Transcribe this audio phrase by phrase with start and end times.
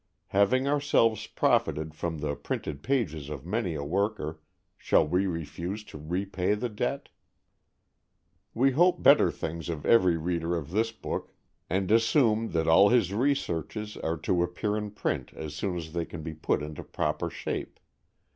[0.29, 4.39] Having ourselves profited from the printed pages of many a worker,
[4.75, 7.09] shall we refuse to repay the debt?
[8.55, 11.35] We hope better things of every reader of this book,
[11.69, 16.05] and assume that all his researches are to appear in print as soon as they
[16.05, 17.79] can be put into proper shape.